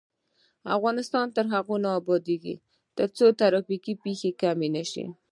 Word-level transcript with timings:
افغانستان 0.77 1.27
تر 1.35 1.45
هغو 1.53 1.75
نه 1.83 1.89
ابادیږي، 1.99 2.55
ترڅو 2.97 3.25
ترافیکي 3.41 3.93
پیښې 4.03 4.31
کمې 4.41 4.69
نشي. 4.75 5.05